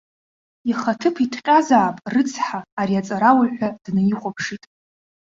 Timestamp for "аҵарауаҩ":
2.99-3.51